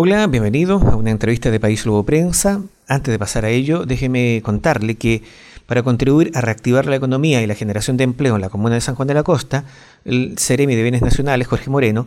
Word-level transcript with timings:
Hola, 0.00 0.28
bienvenido 0.28 0.76
a 0.76 0.94
una 0.94 1.10
entrevista 1.10 1.50
de 1.50 1.58
País 1.58 1.84
Luego 1.84 2.06
Prensa. 2.06 2.62
Antes 2.86 3.10
de 3.10 3.18
pasar 3.18 3.44
a 3.44 3.48
ello, 3.48 3.84
déjeme 3.84 4.40
contarle 4.44 4.94
que 4.94 5.24
para 5.66 5.82
contribuir 5.82 6.30
a 6.36 6.40
reactivar 6.40 6.86
la 6.86 6.94
economía 6.94 7.42
y 7.42 7.48
la 7.48 7.56
generación 7.56 7.96
de 7.96 8.04
empleo 8.04 8.36
en 8.36 8.40
la 8.40 8.48
comuna 8.48 8.76
de 8.76 8.80
San 8.80 8.94
Juan 8.94 9.08
de 9.08 9.14
la 9.14 9.24
Costa, 9.24 9.64
el 10.04 10.38
Ceremi 10.38 10.76
de 10.76 10.84
Bienes 10.84 11.02
Nacionales, 11.02 11.48
Jorge 11.48 11.68
Moreno, 11.68 12.06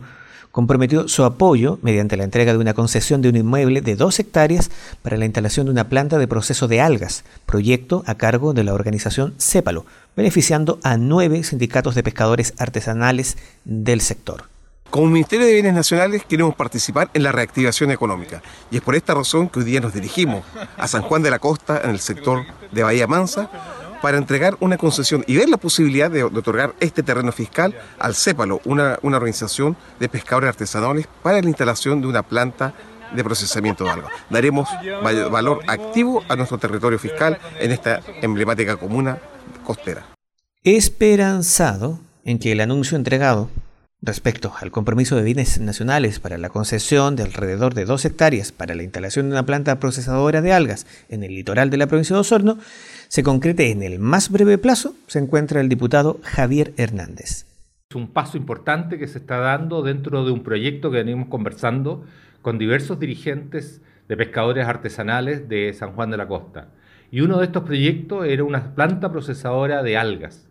comprometió 0.52 1.06
su 1.06 1.22
apoyo 1.24 1.80
mediante 1.82 2.16
la 2.16 2.24
entrega 2.24 2.54
de 2.54 2.58
una 2.60 2.72
concesión 2.72 3.20
de 3.20 3.28
un 3.28 3.36
inmueble 3.36 3.82
de 3.82 3.94
dos 3.94 4.18
hectáreas 4.18 4.70
para 5.02 5.18
la 5.18 5.26
instalación 5.26 5.66
de 5.66 5.72
una 5.72 5.90
planta 5.90 6.16
de 6.16 6.26
proceso 6.26 6.68
de 6.68 6.80
algas, 6.80 7.24
proyecto 7.44 8.04
a 8.06 8.14
cargo 8.14 8.54
de 8.54 8.64
la 8.64 8.72
organización 8.72 9.34
Cépalo, 9.38 9.84
beneficiando 10.16 10.78
a 10.82 10.96
nueve 10.96 11.42
sindicatos 11.42 11.94
de 11.94 12.02
pescadores 12.02 12.54
artesanales 12.56 13.36
del 13.66 14.00
sector. 14.00 14.51
Como 14.92 15.06
Ministerio 15.06 15.46
de 15.46 15.54
Bienes 15.54 15.72
Nacionales 15.72 16.22
queremos 16.28 16.54
participar 16.54 17.08
en 17.14 17.22
la 17.22 17.32
reactivación 17.32 17.90
económica 17.90 18.42
y 18.70 18.76
es 18.76 18.82
por 18.82 18.94
esta 18.94 19.14
razón 19.14 19.48
que 19.48 19.60
hoy 19.60 19.64
día 19.64 19.80
nos 19.80 19.94
dirigimos 19.94 20.44
a 20.76 20.86
San 20.86 21.00
Juan 21.00 21.22
de 21.22 21.30
la 21.30 21.38
Costa 21.38 21.80
en 21.82 21.88
el 21.88 21.98
sector 21.98 22.44
de 22.70 22.82
Bahía 22.82 23.06
Mansa 23.06 23.48
para 24.02 24.18
entregar 24.18 24.58
una 24.60 24.76
concesión 24.76 25.24
y 25.26 25.38
ver 25.38 25.48
la 25.48 25.56
posibilidad 25.56 26.10
de, 26.10 26.24
otorgar 26.24 26.74
este 26.78 27.02
terreno 27.02 27.32
fiscal 27.32 27.74
al 27.98 28.14
CEPALO, 28.14 28.60
una, 28.66 28.98
una 29.00 29.16
organización 29.16 29.78
de 29.98 30.10
pescadores 30.10 30.48
artesanales 30.48 31.08
para 31.22 31.40
la 31.40 31.48
instalación 31.48 32.02
de 32.02 32.08
una 32.08 32.22
planta 32.22 32.74
de 33.16 33.24
procesamiento 33.24 33.84
de 33.84 33.90
algas. 33.92 34.12
Daremos 34.28 34.68
valor 35.30 35.60
activo 35.68 36.22
a 36.28 36.36
nuestro 36.36 36.58
territorio 36.58 36.98
fiscal 36.98 37.38
en 37.58 37.72
esta 37.72 38.02
emblemática 38.20 38.76
comuna 38.76 39.18
costera. 39.64 40.04
Esperanzado 40.64 41.98
en 42.26 42.38
que 42.38 42.52
el 42.52 42.60
anuncio 42.60 42.98
entregado 42.98 43.48
Respecto 44.04 44.52
al 44.60 44.72
compromiso 44.72 45.14
de 45.14 45.22
bienes 45.22 45.60
nacionales 45.60 46.18
para 46.18 46.36
la 46.36 46.48
concesión 46.48 47.14
de 47.14 47.22
alrededor 47.22 47.72
de 47.74 47.84
dos 47.84 48.04
hectáreas 48.04 48.50
para 48.50 48.74
la 48.74 48.82
instalación 48.82 49.26
de 49.26 49.34
una 49.34 49.46
planta 49.46 49.78
procesadora 49.78 50.42
de 50.42 50.52
algas 50.52 50.88
en 51.08 51.22
el 51.22 51.36
litoral 51.36 51.70
de 51.70 51.76
la 51.76 51.86
provincia 51.86 52.16
de 52.16 52.20
Osorno, 52.20 52.58
se 53.06 53.22
concrete 53.22 53.70
en 53.70 53.84
el 53.84 54.00
más 54.00 54.28
breve 54.28 54.58
plazo, 54.58 54.96
se 55.06 55.20
encuentra 55.20 55.60
el 55.60 55.68
diputado 55.68 56.18
Javier 56.24 56.72
Hernández. 56.78 57.46
Es 57.90 57.94
un 57.94 58.08
paso 58.08 58.36
importante 58.36 58.98
que 58.98 59.06
se 59.06 59.18
está 59.18 59.36
dando 59.36 59.82
dentro 59.82 60.24
de 60.24 60.32
un 60.32 60.42
proyecto 60.42 60.90
que 60.90 60.96
venimos 60.96 61.28
conversando 61.28 62.04
con 62.40 62.58
diversos 62.58 62.98
dirigentes 62.98 63.82
de 64.08 64.16
pescadores 64.16 64.66
artesanales 64.66 65.48
de 65.48 65.72
San 65.74 65.92
Juan 65.92 66.10
de 66.10 66.16
la 66.16 66.26
Costa. 66.26 66.70
Y 67.12 67.20
uno 67.20 67.38
de 67.38 67.44
estos 67.44 67.62
proyectos 67.62 68.26
era 68.26 68.42
una 68.42 68.74
planta 68.74 69.12
procesadora 69.12 69.84
de 69.84 69.96
algas. 69.96 70.48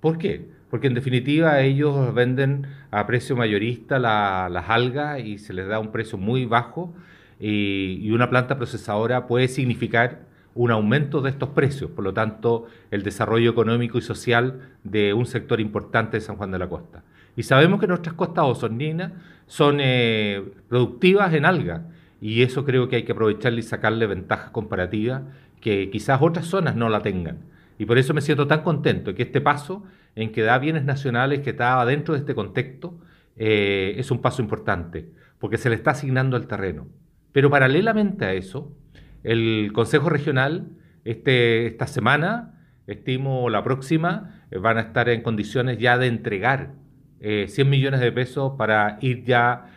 ¿Por 0.00 0.16
qué? 0.16 0.54
porque 0.74 0.88
en 0.88 0.94
definitiva 0.94 1.60
ellos 1.60 2.12
venden 2.14 2.66
a 2.94 3.06
precio 3.06 3.34
mayorista 3.34 3.98
las 3.98 4.70
algas 4.70 5.20
y 5.20 5.38
se 5.38 5.52
les 5.52 5.66
da 5.66 5.80
un 5.80 5.90
precio 5.90 6.16
muy 6.16 6.44
bajo 6.44 6.94
y, 7.40 8.10
una 8.12 8.30
planta 8.30 8.56
procesadora 8.56 9.26
puede 9.26 9.48
significar 9.48 10.20
un 10.54 10.70
aumento 10.70 11.20
de 11.20 11.30
estos 11.30 11.48
precios, 11.48 11.90
por 11.90 12.04
lo 12.04 12.14
tanto 12.14 12.66
el 12.92 13.02
desarrollo 13.02 13.50
económico 13.50 13.98
y 13.98 14.02
social 14.02 14.60
de 14.84 15.12
un 15.12 15.26
sector 15.26 15.60
importante 15.60 16.18
de 16.18 16.20
San 16.20 16.36
Juan 16.36 16.52
de 16.52 16.60
la 16.60 16.68
Costa. 16.68 17.02
Y 17.36 17.42
sabemos 17.42 17.80
que 17.80 17.88
nuestras 17.88 18.14
costas 18.14 18.44
osorninas 18.44 19.10
son 19.48 19.78
eh, 19.80 20.44
productivas 20.68 21.34
en 21.34 21.44
algas 21.44 21.82
y 22.20 22.42
eso 22.42 22.64
creo 22.64 22.88
que 22.88 22.96
hay 22.96 23.02
que 23.02 23.12
aprovecharle 23.12 23.58
y 23.58 23.64
sacarle 23.64 24.06
ventajas 24.06 24.50
comparativas 24.50 25.22
que 25.60 25.90
quizás 25.90 26.22
otras 26.22 26.46
zonas 26.46 26.76
no 26.76 26.88
la 26.88 27.02
tengan. 27.02 27.38
Y 27.78 27.86
por 27.86 27.98
eso 27.98 28.14
me 28.14 28.20
siento 28.20 28.46
tan 28.46 28.62
contento 28.62 29.14
que 29.14 29.22
este 29.22 29.40
paso 29.40 29.84
en 30.14 30.32
que 30.32 30.42
da 30.42 30.58
bienes 30.58 30.84
nacionales 30.84 31.40
que 31.40 31.50
está 31.50 31.84
dentro 31.84 32.14
de 32.14 32.20
este 32.20 32.34
contexto, 32.34 32.98
eh, 33.36 33.94
es 33.96 34.10
un 34.10 34.20
paso 34.20 34.42
importante, 34.42 35.10
porque 35.38 35.58
se 35.58 35.68
le 35.68 35.74
está 35.74 35.90
asignando 35.90 36.36
el 36.36 36.46
terreno. 36.46 36.86
Pero 37.32 37.50
paralelamente 37.50 38.24
a 38.24 38.32
eso, 38.32 38.76
el 39.24 39.72
Consejo 39.72 40.08
Regional 40.08 40.68
este, 41.04 41.66
esta 41.66 41.86
semana, 41.86 42.60
estimo 42.86 43.50
la 43.50 43.64
próxima, 43.64 44.44
eh, 44.50 44.58
van 44.58 44.78
a 44.78 44.82
estar 44.82 45.08
en 45.08 45.22
condiciones 45.22 45.78
ya 45.78 45.98
de 45.98 46.06
entregar 46.06 46.74
100 47.20 47.48
eh, 47.48 47.70
millones 47.70 48.00
de 48.00 48.12
pesos 48.12 48.52
para 48.56 48.98
ir 49.00 49.24
ya 49.24 49.70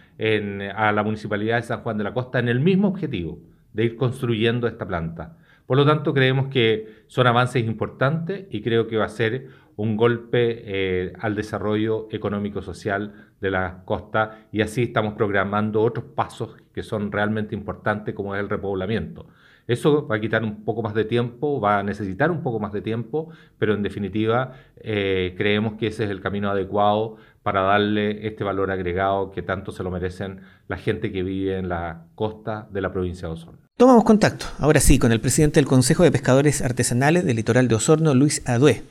a 0.76 0.92
la 0.92 1.04
Municipalidad 1.04 1.58
de 1.58 1.62
San 1.62 1.82
Juan 1.82 2.00
de 2.00 2.04
la 2.04 2.14
Costa 2.14 2.40
en 2.40 2.50
el 2.50 2.60
mismo 2.60 2.88
objetivo 2.88 3.40
de 3.74 3.86
ir 3.86 3.96
construyendo 3.96 4.68
esta 4.68 4.88
planta. 4.88 5.38
Por 5.68 5.78
lo 5.78 5.86
tanto, 5.86 6.14
creemos 6.14 6.48
que 6.48 7.04
son 7.08 7.28
avances 7.28 7.64
importantes 7.64 8.48
y 8.50 8.62
creo 8.62 8.88
que 8.88 8.98
va 8.98 9.06
a 9.06 9.10
ser 9.10 9.50
un 9.76 9.96
golpe 9.96 10.64
eh, 10.66 11.14
al 11.20 11.36
desarrollo 11.36 12.08
económico-social 12.10 13.28
de 13.40 13.52
la 13.52 13.84
costa 13.86 14.48
y 14.52 14.62
así 14.62 14.84
estamos 14.84 15.14
programando 15.14 15.84
otros 15.84 16.06
pasos 16.16 16.56
que 16.74 16.84
son 16.84 17.12
realmente 17.12 17.54
importantes 17.54 18.16
como 18.16 18.34
es 18.34 18.42
el 18.42 18.50
repoblamiento. 18.50 19.28
Eso 19.68 20.08
va 20.08 20.16
a 20.16 20.22
quitar 20.22 20.44
un 20.44 20.64
poco 20.64 20.82
más 20.82 20.94
de 20.94 21.04
tiempo, 21.04 21.60
va 21.60 21.80
a 21.80 21.84
necesitar 21.84 22.32
un 22.32 22.42
poco 22.42 22.60
más 22.60 22.72
de 22.72 22.82
tiempo, 22.82 23.30
pero 23.60 23.74
en 23.74 23.84
definitiva 23.84 24.54
eh, 24.78 25.34
creemos 25.38 25.74
que 25.74 25.88
ese 25.88 26.06
es 26.06 26.10
el 26.10 26.22
camino 26.22 26.50
adecuado 26.50 27.18
para 27.44 27.62
darle 27.62 28.28
este 28.28 28.44
valor 28.44 28.72
agregado 28.72 29.32
que 29.32 29.42
tanto 29.42 29.72
se 29.72 29.84
lo 29.84 29.92
merecen 29.92 30.42
la 30.68 30.78
gente 30.78 31.12
que 31.12 31.24
vive 31.24 31.58
en 31.58 31.70
la 31.70 32.08
costa 32.16 32.68
de 32.72 32.82
la 32.82 32.92
provincia 32.92 33.28
de 33.28 33.34
Osorno. 33.34 33.60
Tomamos 33.78 34.06
contacto, 34.06 34.46
ahora 34.60 34.80
sí, 34.80 35.00
con 35.00 35.12
el 35.12 35.22
presidente 35.22 35.60
del 35.60 35.68
Consejo 35.68 36.04
de 36.04 36.12
Pescadores 36.12 36.62
Artesanales 36.62 37.26
del 37.26 37.36
Litoral 37.36 37.68
de 37.68 37.76
Osorno, 37.76 38.16
Luis 38.16 38.48
Adué. 38.48 38.82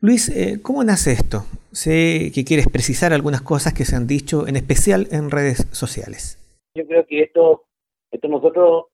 Luis, 0.00 0.28
eh, 0.28 0.60
¿cómo 0.62 0.84
nace 0.84 1.12
esto? 1.12 1.46
Sé 1.72 2.30
que 2.34 2.44
quieres 2.44 2.68
precisar 2.68 3.12
algunas 3.12 3.40
cosas 3.40 3.72
que 3.72 3.84
se 3.84 3.96
han 3.96 4.06
dicho, 4.06 4.46
en 4.46 4.56
especial 4.56 5.08
en 5.10 5.30
redes 5.30 5.66
sociales. 5.72 6.38
Yo 6.76 6.86
creo 6.86 7.06
que 7.06 7.22
esto, 7.22 7.64
esto 8.10 8.28
nosotros, 8.28 8.84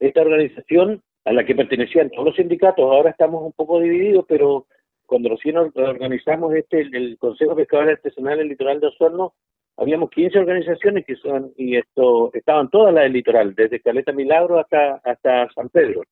esta 0.00 0.22
organización 0.22 1.02
a 1.24 1.32
la 1.32 1.44
que 1.44 1.54
pertenecían 1.54 2.10
todos 2.10 2.26
los 2.26 2.36
sindicatos, 2.36 2.84
ahora 2.84 3.10
estamos 3.10 3.42
un 3.42 3.52
poco 3.52 3.80
divididos, 3.80 4.24
pero 4.28 4.66
cuando 5.06 5.28
recién 5.28 5.56
organizamos 5.56 6.54
este, 6.54 6.80
el, 6.80 7.18
Consejo 7.18 7.54
Pescador 7.54 7.90
Artesanal 7.90 8.38
del 8.38 8.48
Litoral 8.48 8.80
de 8.80 8.86
Osorno, 8.88 9.34
habíamos 9.76 10.10
15 10.10 10.38
organizaciones 10.38 11.04
que 11.04 11.16
son, 11.16 11.52
y 11.56 11.76
esto, 11.76 12.30
estaban 12.32 12.70
todas 12.70 12.94
las 12.94 13.04
del 13.04 13.12
litoral, 13.12 13.54
desde 13.54 13.80
Caleta 13.80 14.12
Milagro 14.12 14.58
hasta, 14.58 15.00
hasta 15.04 15.48
San 15.52 15.68
Pedro. 15.68 16.02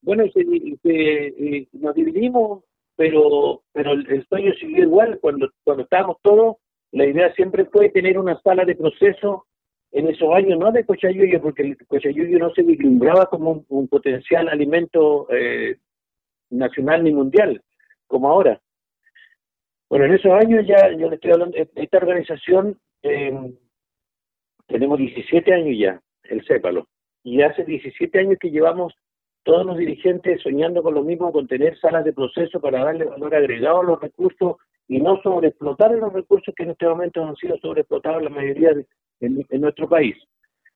Bueno, 0.00 0.24
y 0.24 1.68
nos 1.72 1.94
dividimos 1.94 2.62
pero, 2.98 3.62
pero 3.72 3.92
el, 3.92 4.26
sueño 4.28 4.52
siguió 4.54 4.82
igual 4.82 5.20
cuando, 5.20 5.48
cuando 5.62 5.84
estábamos 5.84 6.16
todos. 6.20 6.56
La 6.90 7.06
idea 7.06 7.32
siempre 7.34 7.64
fue 7.66 7.90
tener 7.90 8.18
una 8.18 8.40
sala 8.40 8.64
de 8.64 8.74
proceso 8.74 9.46
en 9.92 10.08
esos 10.08 10.34
años, 10.34 10.58
no 10.58 10.70
de 10.70 10.84
Cochayuyo, 10.84 11.40
porque 11.40 11.62
el 11.62 11.86
Cochayuyo 11.86 12.38
no 12.38 12.50
se 12.52 12.62
vislumbraba 12.62 13.26
como 13.26 13.64
un, 13.68 13.88
potencial 13.88 14.48
alimento 14.48 15.26
eh, 15.30 15.78
nacional 16.50 17.04
ni 17.04 17.12
mundial, 17.12 17.62
como 18.06 18.28
ahora. 18.28 18.60
Bueno, 19.88 20.04
en 20.04 20.14
esos 20.14 20.32
años 20.32 20.66
ya, 20.66 20.90
yo 20.90 21.08
le 21.08 21.14
estoy 21.14 21.32
hablando, 21.32 21.56
esta 21.56 21.96
organización, 21.96 22.78
eh, 23.02 23.54
tenemos 24.66 24.98
17 24.98 25.54
años 25.54 25.78
ya, 25.78 26.02
el 26.24 26.44
CEPALO, 26.46 26.86
y 27.22 27.40
hace 27.40 27.64
17 27.64 28.18
años 28.18 28.38
que 28.38 28.50
llevamos 28.50 28.94
todos 29.44 29.64
los 29.64 29.78
dirigentes 29.78 30.42
soñando 30.42 30.82
con 30.82 30.92
lo 30.92 31.02
mismo, 31.02 31.32
con 31.32 31.48
tener 31.48 31.78
salas 31.78 32.04
de 32.04 32.12
proceso 32.12 32.60
para 32.60 32.84
darle 32.84 33.06
valor 33.06 33.34
agregado 33.34 33.80
a 33.80 33.84
los 33.84 34.00
recursos 34.00 34.56
y 34.88 35.00
no 35.00 35.20
sobreexplotar 35.22 35.92
los 35.92 36.12
recursos 36.12 36.54
que 36.54 36.62
en 36.64 36.70
este 36.70 36.88
momento 36.88 37.22
han 37.22 37.36
sido 37.36 37.58
sobreexplotados 37.58 38.22
la 38.22 38.30
mayoría 38.30 38.72
de, 38.72 38.86
en, 39.20 39.60
nuestro 39.60 39.88
país. 39.88 40.16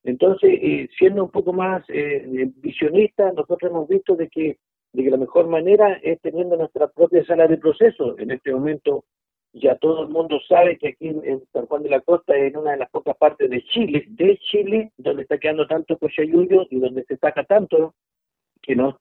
Entonces, 0.03 0.51
eh, 0.61 0.89
siendo 0.97 1.23
un 1.23 1.31
poco 1.31 1.51
más 1.51 1.83
eh, 1.89 2.51
visionistas, 2.57 3.33
nosotros 3.33 3.71
hemos 3.71 3.87
visto 3.87 4.15
de 4.15 4.27
que, 4.29 4.57
de 4.93 5.03
que 5.03 5.09
la 5.09 5.17
mejor 5.17 5.47
manera 5.47 5.93
es 6.03 6.21
teniendo 6.21 6.55
nuestra 6.55 6.87
propia 6.87 7.25
sala 7.25 7.47
de 7.47 7.57
proceso. 7.57 8.17
En 8.19 8.31
este 8.31 8.51
momento 8.51 9.05
ya 9.53 9.75
todo 9.77 10.03
el 10.03 10.09
mundo 10.09 10.39
sabe 10.47 10.77
que 10.77 10.89
aquí 10.89 11.07
en, 11.07 11.43
San 11.53 11.67
Juan 11.67 11.83
de 11.83 11.89
la 11.89 12.01
Costa 12.01 12.35
es 12.35 12.55
una 12.55 12.71
de 12.71 12.77
las 12.77 12.89
pocas 12.89 13.15
partes 13.15 13.49
de 13.49 13.63
Chile, 13.65 14.05
de 14.09 14.37
Chile, 14.39 14.91
donde 14.97 15.23
está 15.23 15.37
quedando 15.37 15.67
tanto 15.67 15.97
cochayuyo 15.97 16.65
y 16.69 16.79
donde 16.79 17.03
se 17.05 17.17
saca 17.17 17.43
tanto 17.43 17.93
que 18.61 18.75
no 18.75 18.89
eh, 18.89 18.95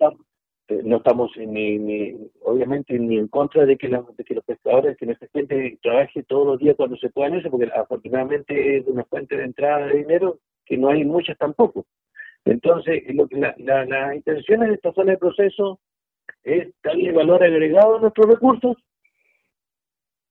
no 0.68 0.96
estamos 0.98 1.30
ni, 1.36 1.78
ni, 1.78 2.16
obviamente 2.44 2.98
ni 2.98 3.18
en 3.18 3.28
contra 3.28 3.66
de 3.66 3.76
que, 3.76 3.88
que 3.88 4.34
los 4.34 4.44
pescadores, 4.44 4.96
que 4.96 5.06
nuestra 5.06 5.28
gente 5.28 5.78
trabaje 5.82 6.22
todos 6.22 6.46
los 6.46 6.58
días 6.58 6.76
cuando 6.76 6.96
se 6.96 7.10
puedan 7.10 7.34
eso, 7.34 7.50
porque 7.50 7.70
afortunadamente 7.74 8.78
es 8.78 8.86
una 8.86 9.04
fuente 9.04 9.36
de 9.36 9.44
entrada 9.44 9.86
de 9.86 9.98
dinero 9.98 10.38
que 10.64 10.76
no 10.76 10.88
hay 10.88 11.04
muchas 11.04 11.36
tampoco. 11.38 11.86
Entonces, 12.44 13.02
lo 13.14 13.28
que 13.28 13.36
la, 13.36 13.54
la, 13.58 13.84
las 13.84 14.16
intenciones 14.16 14.68
de 14.68 14.74
esta 14.74 14.92
zona 14.92 15.12
de 15.12 15.18
proceso 15.18 15.78
es 16.42 16.68
darle 16.82 17.12
valor 17.12 17.42
agregado 17.42 17.96
a 17.96 18.00
nuestros 18.00 18.26
recursos. 18.26 18.76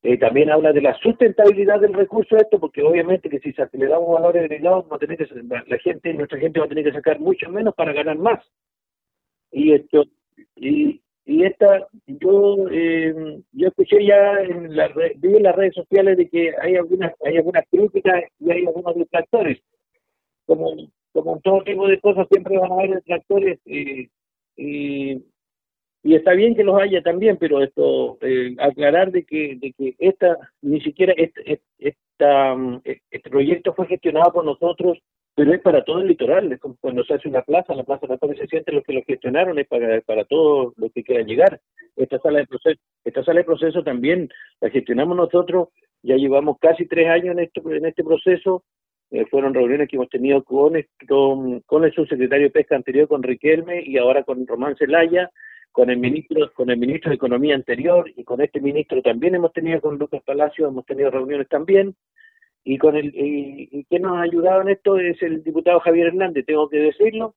Eh, 0.04 0.18
también 0.18 0.50
habla 0.50 0.74
de 0.74 0.82
la 0.82 0.98
sustentabilidad 0.98 1.80
del 1.80 1.94
recurso 1.94 2.36
esto, 2.36 2.60
porque 2.60 2.82
obviamente 2.82 3.30
que 3.30 3.40
si 3.40 3.54
le 3.74 3.88
damos 3.88 4.12
valor 4.12 4.36
agregado, 4.38 4.88
va 4.88 4.96
a 4.96 5.00
tener 5.00 5.18
que, 5.18 5.28
la 5.44 5.78
gente, 5.78 6.14
nuestra 6.16 6.40
gente 6.40 6.60
va 6.60 6.66
a 6.66 6.70
tener 6.70 6.84
que 6.86 6.94
sacar 6.94 7.20
mucho 7.20 7.50
menos 7.50 7.76
para 7.76 7.94
ganar 7.94 8.18
más 8.18 8.44
y 9.52 9.74
esto 9.74 10.06
y, 10.56 11.02
y 11.26 11.44
esta 11.44 11.88
yo 12.08 12.68
eh, 12.72 13.42
yo 13.52 13.68
escuché 13.68 14.06
ya 14.06 14.42
en 14.42 14.76
la 14.76 14.88
vi 15.18 15.36
en 15.36 15.44
las 15.44 15.56
redes 15.56 15.76
sociales 15.76 16.18
de 16.18 16.30
que 16.30 16.54
hay 16.62 16.76
algunas 16.76 17.14
hay 17.24 17.38
algunas 17.38 17.66
críticas 17.70 18.24
y 18.40 18.52
hay 18.52 18.66
algunos 18.66 18.96
detractores. 18.96 19.60
Como 20.46 20.76
como 21.14 21.40
todo 21.42 21.64
tipo 21.64 21.88
de 21.88 22.00
cosas, 22.00 22.28
siempre 22.30 22.58
van 22.58 22.72
a 22.72 22.76
haber 22.76 22.96
detractores 22.96 23.60
y, 23.66 24.10
y, 24.56 25.22
está 26.04 26.34
bien 26.34 26.56
que 26.56 26.64
los 26.64 26.80
haya 26.80 27.02
también, 27.02 27.38
pero 27.38 27.62
esto, 27.62 28.18
eh, 28.22 28.56
aclarar 28.60 29.12
de 29.12 29.24
que, 29.24 29.58
de 29.60 29.74
que 29.74 29.96
esta, 30.00 30.38
ni 30.62 30.82
siquiera 30.82 31.14
este, 31.18 31.62
esta, 31.80 32.56
este 32.84 33.30
proyecto 33.30 33.74
fue 33.74 33.88
gestionado 33.88 34.32
por 34.34 34.46
nosotros, 34.46 34.98
pero 35.36 35.54
es 35.54 35.62
para 35.62 35.84
todo 35.84 36.02
el 36.02 36.08
litoral, 36.08 36.52
es 36.52 36.60
como 36.60 36.76
cuando 36.82 37.04
se 37.04 37.14
hace 37.14 37.30
una 37.30 37.42
plaza, 37.42 37.74
la 37.74 37.84
plaza 37.84 38.08
de 38.08 38.36
se 38.36 38.48
siente 38.48 38.72
los 38.72 38.84
que 38.84 38.94
lo 38.94 39.04
gestionaron, 39.04 39.58
es 39.60 39.68
para, 39.68 40.02
para 40.02 40.26
todos 40.26 40.74
los 40.78 40.92
que 40.92 41.04
quieran 41.04 41.28
llegar. 41.28 41.62
Esta 41.96 42.20
sala 42.20 42.40
de 42.40 42.48
proceso, 42.48 42.80
esta 43.06 43.24
sala 43.24 43.40
de 43.40 43.46
proceso 43.46 43.84
también 43.84 44.30
la 44.60 44.70
gestionamos 44.70 45.16
nosotros, 45.16 45.70
ya 46.04 46.16
llevamos 46.16 46.58
casi 46.60 46.86
tres 46.86 47.08
años 47.08 47.38
en, 47.38 47.40
esto, 47.40 47.62
en 47.72 47.86
este 47.86 48.04
proceso, 48.04 48.64
eh, 49.12 49.26
fueron 49.30 49.54
reuniones 49.54 49.90
que 49.90 49.98
hemos 49.98 50.10
tenido 50.10 50.44
con, 50.44 50.76
el 50.76 51.94
subsecretario 51.94 52.48
de 52.48 52.52
Pesca 52.52 52.76
anterior, 52.76 53.08
con 53.08 53.24
Riquelme, 53.24 53.84
y 53.86 53.98
ahora 53.98 54.24
con 54.24 54.48
Román 54.48 54.76
Zelaya, 54.78 55.30
con 55.72 55.90
el 55.90 55.98
ministro 55.98 56.52
con 56.54 56.70
el 56.70 56.78
ministro 56.78 57.10
de 57.10 57.16
Economía 57.16 57.56
anterior, 57.56 58.10
y 58.16 58.24
con 58.24 58.42
este 58.42 58.60
ministro 58.62 59.02
también 59.02 59.36
hemos 59.36 59.54
tenido, 59.54 59.80
con 59.82 59.98
Lucas 59.98 60.22
Palacio, 60.26 60.68
hemos 60.68 60.86
tenido 60.86 61.12
reuniones 61.12 61.48
también, 61.48 61.96
y 62.64 62.78
con 62.78 62.96
el 62.96 63.12
y, 63.16 63.86
quien 63.86 64.04
nos 64.04 64.18
ha 64.18 64.22
ayudado 64.22 64.62
en 64.62 64.70
esto 64.70 64.98
es 64.98 65.22
el 65.22 65.44
diputado 65.44 65.80
Javier 65.80 66.08
Hernández, 66.08 66.46
tengo 66.46 66.70
que 66.70 66.78
decirlo, 66.78 67.36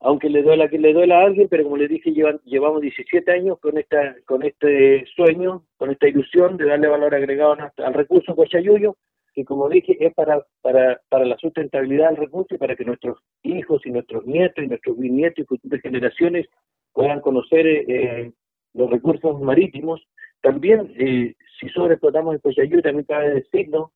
aunque 0.00 0.28
le 0.28 0.42
duela 0.42 0.68
que 0.68 0.78
le 0.78 0.92
duela 0.92 1.20
a 1.20 1.24
alguien, 1.26 1.48
pero 1.48 1.64
como 1.64 1.76
les 1.76 1.88
dije, 1.88 2.12
llevan, 2.12 2.40
llevamos 2.44 2.80
17 2.82 3.30
años 3.30 3.58
con 3.60 3.78
esta 3.78 4.16
con 4.26 4.42
este 4.42 5.04
sueño, 5.16 5.64
con 5.76 5.90
esta 5.90 6.08
ilusión 6.08 6.56
de 6.56 6.66
darle 6.66 6.88
valor 6.88 7.14
agregado 7.14 7.56
al 7.76 7.94
recurso 7.94 8.34
Cochayuyo, 8.34 8.96
que 9.34 9.44
como 9.44 9.68
dije 9.68 9.96
es 10.00 10.14
para, 10.14 10.44
para, 10.62 11.00
para 11.08 11.24
la 11.24 11.36
sustentabilidad 11.38 12.10
del 12.10 12.18
recurso 12.18 12.54
y 12.54 12.58
para 12.58 12.76
que 12.76 12.84
nuestros 12.84 13.18
hijos 13.42 13.84
y 13.86 13.90
nuestros 13.90 14.26
nietos 14.26 14.64
y 14.64 14.68
nuestros 14.68 14.98
bisnietos 14.98 15.44
y 15.44 15.46
futuras 15.46 15.80
generaciones 15.82 16.46
puedan 16.92 17.20
conocer 17.20 17.66
eh, 17.66 18.32
los 18.74 18.90
recursos 18.90 19.40
marítimos. 19.40 20.04
También, 20.40 20.92
eh, 20.98 21.34
si 21.60 21.68
sobreexplotamos 21.68 22.34
el 22.34 22.40
Cochayú, 22.40 22.82
también 22.82 23.04
cabe 23.04 23.34
decirlo 23.34 23.92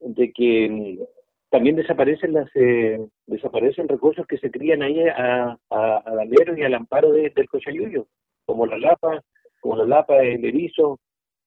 de 0.00 0.32
que 0.32 0.68
mm, 0.68 1.04
también 1.50 1.76
desaparecen 1.76 2.32
las 2.32 2.50
eh, 2.54 2.98
desaparecen 3.26 3.88
recursos 3.88 4.26
que 4.26 4.38
se 4.38 4.50
crían 4.50 4.82
ahí 4.82 5.00
a, 5.08 5.58
a, 5.70 5.96
alero 6.20 6.56
y 6.56 6.62
al 6.62 6.74
amparo 6.74 7.12
del 7.12 7.48
Cochayuyo, 7.48 8.06
como 8.44 8.66
la 8.66 8.78
lapa, 8.78 9.22
como 9.60 9.76
la 9.76 9.84
lapa, 9.84 10.22
el 10.22 10.44
erizo. 10.44 11.00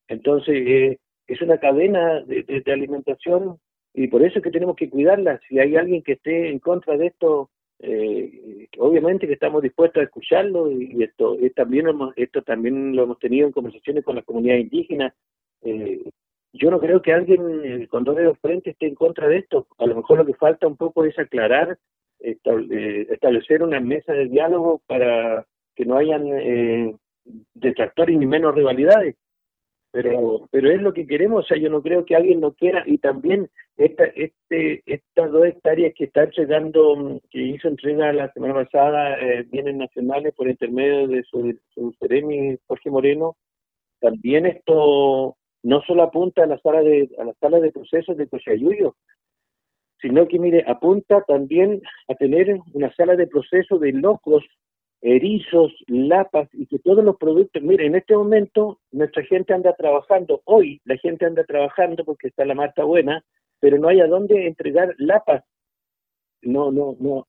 Entonces, 0.08 0.56
eh, 0.56 0.98
es 1.28 1.42
una 1.42 1.58
cadena 1.60 2.22
de, 2.22 2.64
alimentación 2.68 3.60
y 3.94 4.08
por 4.08 4.24
eso 4.24 4.40
es 4.40 4.44
que 4.44 4.52
tenemos 4.52 4.76
que 4.76 4.90
cuidarla. 4.90 5.40
Si 5.48 5.60
hay 5.60 5.76
alguien 5.76 6.02
que 6.02 6.14
esté 6.14 6.50
en 6.50 6.60
contra 6.60 6.98
de 6.98 7.08
esto, 7.08 7.52
eh, 7.80 8.68
obviamente 8.78 9.28
que 9.28 9.34
estamos 9.34 9.62
dispuestos 9.62 10.02
a 10.02 10.06
escucharlo 10.06 10.72
y, 10.72 11.04
esto 11.04 11.38
también 11.56 11.86
esto 12.16 12.42
también 12.42 12.96
lo 12.96 13.04
hemos 13.04 13.20
tenido 13.20 13.48
en 13.48 13.54
conversaciones 13.54 14.04
con 14.04 14.16
las 14.16 14.26
comunidades 14.26 14.64
indígenas. 14.64 15.14
Eh, 15.62 16.02
yo 16.54 16.72
no 16.72 16.80
creo 16.80 17.02
que 17.02 17.14
alguien 17.14 17.62
eh, 17.64 17.88
con 17.88 18.04
dos 18.04 18.16
dedos 18.16 18.38
frente 18.40 18.72
esté 18.72 18.88
en 18.88 18.96
contra 18.96 19.28
de 19.28 19.38
esto. 19.38 19.68
A 19.78 19.86
lo 19.86 19.96
mejor 19.96 20.20
lo 20.20 20.26
que 20.26 20.34
falta 20.34 20.68
un 20.68 20.78
poco 20.78 21.06
es 21.06 21.18
aclarar, 21.18 21.78
establecer 22.20 23.64
una 23.64 23.80
mesa 23.80 24.12
de 24.12 24.28
diálogo 24.28 24.82
para 24.88 25.46
que 25.74 25.86
no 25.86 25.96
hayan 25.96 27.00
detractores 27.54 28.18
ni 28.18 28.26
menos 28.26 28.54
rivalidades 28.54 29.16
pero 29.92 30.48
pero 30.52 30.72
es 30.72 30.82
lo 30.82 30.94
que 30.94 31.08
queremos, 31.08 31.46
o 31.46 31.48
sea, 31.48 31.58
yo 31.58 31.70
no 31.70 31.82
creo 31.82 32.06
que 32.06 32.16
alguien 32.16 32.40
no 32.40 32.54
quiera, 32.54 32.84
y 32.86 32.98
también 33.00 33.50
esta, 33.78 34.06
este, 34.06 34.84
estas 34.86 35.32
dos 35.32 35.46
hectáreas 35.46 35.94
que 35.96 36.06
está 36.06 36.24
entregando, 36.24 37.20
que 37.32 37.42
hizo 37.42 37.68
entrega 37.68 38.14
la 38.14 38.32
semana 38.34 38.54
pasada, 38.54 39.20
eh, 39.20 39.46
bienes 39.50 39.76
nacionales 39.76 40.34
por 40.36 40.48
intermedio 40.48 41.08
de 41.08 41.24
su, 41.24 41.58
su 41.74 41.96
Jorge 42.68 42.90
Moreno, 42.90 43.36
también 44.00 44.46
esto 44.46 45.36
no 45.64 45.82
solo 45.82 46.04
apunta 46.04 46.44
a 46.44 46.48
la 46.48 46.60
sala 46.60 46.82
de, 46.82 47.10
a 47.18 47.24
la 47.24 47.34
sala 47.40 47.60
de 47.60 47.72
procesos 47.72 48.18
de 48.18 48.28
Cochayuyo, 48.28 48.96
sino 50.02 50.28
que 50.28 50.40
mire, 50.40 50.64
apunta 50.68 51.22
también 51.24 51.82
a 52.08 52.16
tener 52.16 52.60
una 52.74 52.94
sala 52.96 53.16
de 53.16 53.28
procesos 53.28 53.80
de 53.82 53.92
locos 53.92 54.44
erizos, 55.02 55.74
lapas 55.88 56.50
y 56.54 56.66
que 56.68 56.80
todos 56.80 57.04
los 57.04 57.18
productos, 57.18 57.62
mire, 57.62 57.86
en 57.86 57.96
este 57.96 58.16
momento 58.16 58.80
nuestra 58.92 59.24
gente 59.24 59.54
anda 59.54 59.74
trabajando, 59.74 60.42
hoy 60.46 60.82
la 60.84 60.98
gente 60.98 61.26
anda 61.26 61.44
trabajando 61.44 62.04
porque 62.04 62.28
está 62.28 62.46
la 62.46 62.56
mata 62.56 62.84
buena, 62.84 63.24
pero 63.60 63.78
no 63.78 63.88
hay 63.88 64.02
a 64.02 64.08
dónde 64.08 64.48
entregar 64.48 64.94
lapas. 64.98 65.44
No, 66.42 66.72
no, 66.72 66.96
no. 67.00 67.28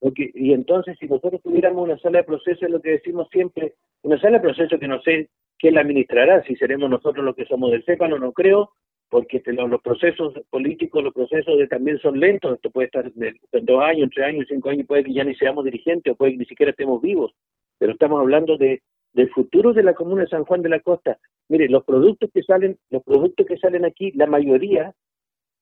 Porque, 0.00 0.30
y 0.34 0.52
entonces 0.52 0.96
si 0.98 1.06
nosotros 1.06 1.42
tuviéramos 1.42 1.84
una 1.84 1.98
sala 1.98 2.18
de 2.18 2.24
proceso, 2.24 2.64
es 2.64 2.72
lo 2.72 2.80
que 2.80 2.92
decimos 2.92 3.28
siempre, 3.30 3.74
una 4.02 4.18
sala 4.18 4.38
de 4.38 4.44
proceso 4.44 4.78
que 4.78 4.88
no 4.88 5.00
sé 5.02 5.28
quién 5.58 5.74
la 5.74 5.82
administrará, 5.82 6.42
si 6.44 6.56
seremos 6.56 6.88
nosotros 6.88 7.24
los 7.24 7.36
que 7.36 7.44
somos 7.44 7.70
del 7.70 7.84
CEPAN 7.84 8.14
o 8.14 8.18
no 8.18 8.32
creo, 8.32 8.70
porque 9.10 9.38
este, 9.38 9.52
los, 9.52 9.82
procesos 9.82 10.32
políticos, 10.48 11.04
los 11.04 11.12
procesos 11.12 11.58
de, 11.58 11.66
también 11.66 11.98
son 11.98 12.18
lentos, 12.18 12.54
esto 12.54 12.70
puede 12.70 12.86
estar 12.86 13.10
en 13.16 13.64
dos 13.66 13.82
años, 13.82 14.08
tres 14.14 14.28
años, 14.28 14.46
cinco 14.48 14.70
años, 14.70 14.86
puede 14.86 15.04
que 15.04 15.12
ya 15.12 15.24
ni 15.24 15.34
seamos 15.34 15.64
dirigentes 15.64 16.12
o 16.12 16.16
puede 16.16 16.32
que 16.32 16.38
ni 16.38 16.44
siquiera 16.46 16.70
estemos 16.70 17.02
vivos, 17.02 17.32
pero 17.78 17.92
estamos 17.92 18.20
hablando 18.20 18.56
de 18.56 18.80
del 19.12 19.30
futuro 19.30 19.72
de 19.72 19.82
la 19.82 19.94
comuna 19.94 20.22
de 20.22 20.28
San 20.28 20.44
Juan 20.44 20.62
de 20.62 20.68
la 20.68 20.80
Costa. 20.80 21.18
Mire, 21.48 21.68
los 21.68 21.84
productos 21.84 22.30
que 22.32 22.42
salen, 22.42 22.78
los 22.90 23.02
productos 23.02 23.46
que 23.46 23.56
salen 23.58 23.84
aquí, 23.84 24.12
la 24.12 24.26
mayoría, 24.26 24.94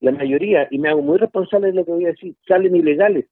la 0.01 0.13
mayoría, 0.13 0.69
y 0.71 0.79
me 0.79 0.91
hago 0.91 1.03
muy 1.03 1.19
responsable 1.19 1.69
de 1.69 1.75
lo 1.75 1.85
que 1.85 1.93
voy 1.93 2.05
a 2.05 2.09
decir, 2.09 2.35
salen 2.47 2.77
ilegales. 2.77 3.27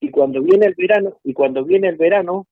Y 0.00 0.10
cuando 0.10 0.42
viene 0.42 0.66
el 0.66 0.74
verano, 0.76 1.18
y 1.24 1.32
cuando 1.32 1.64
viene 1.64 1.88
el 1.88 1.96
verano, 1.96 2.46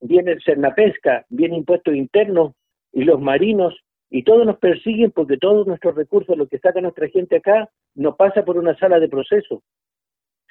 viene 0.00 0.32
el 0.32 0.74
pesca, 0.74 1.24
viene 1.28 1.56
impuestos 1.56 1.94
internos, 1.94 2.52
y 2.92 3.04
los 3.04 3.20
marinos 3.20 3.74
y 4.14 4.24
todos 4.24 4.44
nos 4.44 4.58
persiguen 4.58 5.10
porque 5.10 5.38
todos 5.38 5.66
nuestros 5.66 5.94
recursos, 5.94 6.36
lo 6.36 6.46
que 6.46 6.58
saca 6.58 6.82
nuestra 6.82 7.08
gente 7.08 7.36
acá, 7.36 7.70
no 7.94 8.14
pasa 8.14 8.44
por 8.44 8.58
una 8.58 8.76
sala 8.76 9.00
de 9.00 9.08
proceso. 9.08 9.62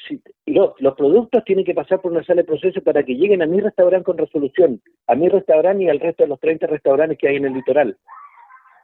Si, 0.07 0.19
los, 0.47 0.73
productos 0.97 1.45
tienen 1.45 1.63
que 1.63 1.75
pasar 1.75 2.01
por 2.01 2.11
una 2.11 2.23
sala 2.23 2.41
de 2.41 2.47
proceso 2.47 2.81
para 2.81 3.03
que 3.03 3.13
lleguen 3.13 3.43
a 3.43 3.45
mi 3.45 3.61
restaurante 3.61 4.05
con 4.05 4.17
resolución, 4.17 4.81
a 5.05 5.13
mi 5.13 5.29
restaurante 5.29 5.83
y 5.83 5.89
al 5.89 5.99
resto 5.99 6.23
de 6.23 6.29
los 6.29 6.39
30 6.39 6.65
restaurantes 6.65 7.19
que 7.19 7.27
hay 7.27 7.35
en 7.35 7.45
el 7.45 7.53
litoral. 7.53 7.95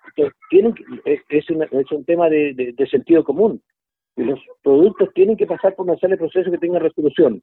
Entonces, 0.09 0.37
tienen, 0.51 0.75
es, 1.05 1.21
es 1.29 1.49
un 1.49 2.05
tema 2.05 2.29
de, 2.29 2.53
de, 2.53 2.87
sentido 2.87 3.23
común. 3.23 3.59
Los 4.15 4.39
productos 4.61 5.11
tienen 5.15 5.37
que 5.37 5.47
pasar 5.47 5.73
por 5.73 5.87
una 5.87 5.97
sala 5.97 6.11
de 6.11 6.19
proceso 6.19 6.51
que 6.51 6.59
tenga 6.59 6.77
resolución. 6.77 7.41